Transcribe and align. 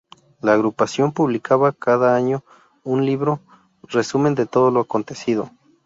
La 0.41 0.53
Agrupación 0.53 1.11
publicaba 1.11 1.73
cada 1.73 2.15
año 2.15 2.43
un 2.83 3.05
libro, 3.05 3.39
resumen 3.83 4.33
de 4.33 4.47
todo 4.47 4.71
lo 4.71 4.79
acontecido. 4.79 5.51